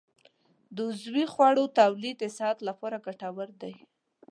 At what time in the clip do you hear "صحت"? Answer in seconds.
2.37-2.57